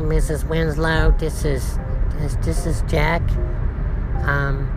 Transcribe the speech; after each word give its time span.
Mrs. 0.00 0.48
Winslow. 0.48 1.12
This 1.18 1.44
is 1.44 1.78
this, 2.16 2.36
this 2.36 2.66
is 2.66 2.82
Jack. 2.82 3.22
Um, 4.26 4.70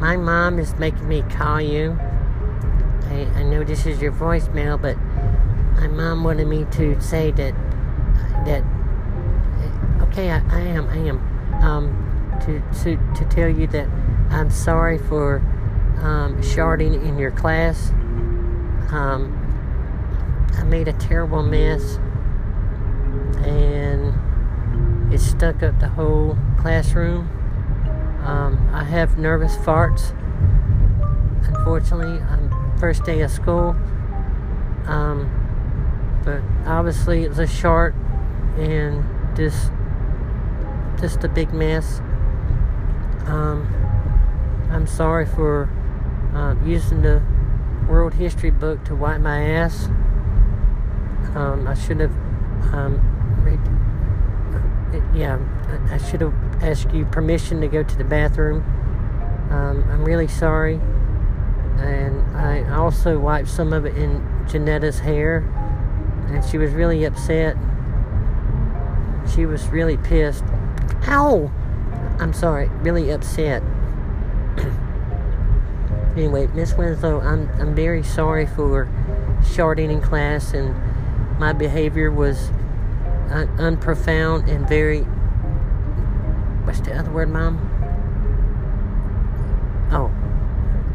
my 0.00 0.16
mom 0.16 0.58
is 0.58 0.74
making 0.76 1.08
me 1.08 1.22
call 1.22 1.60
you. 1.60 1.98
I, 3.04 3.28
I 3.36 3.42
know 3.42 3.64
this 3.64 3.86
is 3.86 4.00
your 4.00 4.12
voicemail, 4.12 4.80
but 4.80 4.96
my 5.80 5.88
mom 5.88 6.24
wanted 6.24 6.46
me 6.46 6.66
to 6.72 7.00
say 7.00 7.30
that 7.32 7.54
that 8.46 8.64
okay, 10.08 10.30
I, 10.30 10.42
I 10.50 10.60
am, 10.60 10.88
I 10.88 10.96
am. 10.96 11.18
Um, 11.62 12.10
to 12.40 12.62
to 12.82 12.96
to 13.14 13.24
tell 13.26 13.48
you 13.48 13.66
that 13.68 13.86
I'm 14.30 14.50
sorry 14.50 14.98
for 14.98 15.38
um, 16.02 16.42
sharting 16.42 16.94
in 17.06 17.18
your 17.18 17.30
class. 17.30 17.90
Um, 18.90 19.36
I 20.56 20.64
made 20.64 20.88
a 20.88 20.92
terrible 20.94 21.42
mess, 21.42 21.96
and 23.44 24.09
it 25.12 25.18
stuck 25.18 25.62
up 25.62 25.78
the 25.80 25.88
whole 25.88 26.36
classroom. 26.58 27.28
Um, 28.24 28.70
I 28.72 28.84
have 28.84 29.18
nervous 29.18 29.56
farts. 29.56 30.16
Unfortunately, 31.46 32.20
I'm 32.20 32.78
first 32.78 33.04
day 33.04 33.20
of 33.20 33.30
school. 33.30 33.76
Um, 34.86 35.30
but 36.24 36.40
obviously, 36.66 37.24
it 37.24 37.28
was 37.28 37.38
a 37.38 37.46
shart 37.46 37.94
and 38.56 39.04
just 39.36 39.70
just 41.00 41.24
a 41.24 41.28
big 41.28 41.52
mess. 41.52 42.00
Um, 43.26 43.66
I'm 44.70 44.86
sorry 44.86 45.26
for 45.26 45.68
uh, 46.34 46.54
using 46.64 47.02
the 47.02 47.22
World 47.88 48.14
History 48.14 48.50
book 48.50 48.84
to 48.84 48.94
wipe 48.94 49.20
my 49.20 49.42
ass. 49.42 49.86
Um, 51.34 51.66
I 51.66 51.74
should 51.74 52.00
have 52.00 52.12
um, 52.72 52.98
yeah, 55.14 55.38
I 55.90 55.98
should 55.98 56.20
have 56.20 56.34
asked 56.62 56.92
you 56.92 57.04
permission 57.06 57.60
to 57.60 57.68
go 57.68 57.82
to 57.82 57.96
the 57.96 58.04
bathroom. 58.04 58.62
Um, 59.50 59.84
I'm 59.90 60.04
really 60.04 60.28
sorry. 60.28 60.80
And 61.78 62.36
I 62.36 62.68
also 62.76 63.18
wiped 63.18 63.48
some 63.48 63.72
of 63.72 63.86
it 63.86 63.96
in 63.96 64.20
Janetta's 64.48 64.98
hair, 64.98 65.38
and 66.28 66.44
she 66.44 66.58
was 66.58 66.72
really 66.72 67.04
upset. 67.04 67.56
She 69.34 69.46
was 69.46 69.66
really 69.68 69.96
pissed. 69.96 70.44
Ow! 71.08 71.50
I'm 72.18 72.32
sorry, 72.32 72.68
really 72.82 73.10
upset. 73.10 73.62
anyway, 76.16 76.48
Miss 76.48 76.74
Winslow, 76.74 77.20
I'm 77.20 77.48
I'm 77.60 77.74
very 77.74 78.02
sorry 78.02 78.46
for 78.46 78.88
sharting 79.54 79.90
in 79.90 80.02
class, 80.02 80.52
and 80.52 80.74
my 81.38 81.52
behavior 81.52 82.10
was 82.10 82.50
un- 83.30 83.48
unprofound 83.58 84.48
and 84.48 84.68
very. 84.68 85.00
What's 86.64 86.80
the 86.80 86.94
other 86.94 87.10
word, 87.10 87.30
Mom? 87.30 87.58
Oh, 89.92 90.06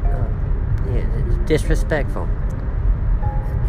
uh, 0.05 0.93
yeah, 0.93 1.45
disrespectful. 1.45 2.29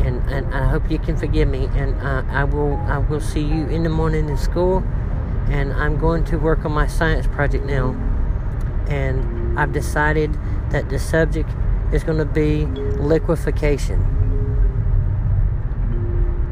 And, 0.05 0.23
and 0.31 0.55
I 0.55 0.69
hope 0.69 0.91
you 0.91 0.99
can 0.99 1.17
forgive 1.17 1.49
me. 1.49 1.69
And 1.75 1.95
uh, 2.01 2.23
I 2.29 2.45
will 2.45 2.77
I 2.87 2.99
will 2.99 3.21
see 3.21 3.41
you 3.41 3.67
in 3.69 3.83
the 3.83 3.89
morning 3.89 4.29
in 4.29 4.37
school. 4.37 4.85
And 5.49 5.73
I'm 5.73 5.99
going 5.99 6.25
to 6.25 6.37
work 6.37 6.65
on 6.65 6.73
my 6.73 6.87
science 6.87 7.27
project 7.27 7.65
now. 7.65 7.91
And 8.89 9.59
I've 9.59 9.73
decided 9.73 10.37
that 10.71 10.91
the 10.91 10.99
subject 10.99 11.51
is 11.93 12.05
going 12.05 12.19
to 12.19 12.25
be 12.25 12.67
liquefaction 12.67 14.01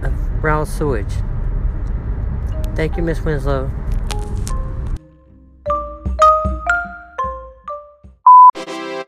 of 0.03 0.45
raw 0.45 0.65
sewage. 0.65 1.15
Thank 2.75 2.97
you, 2.97 3.03
Miss 3.05 3.21
Winslow. 3.21 3.71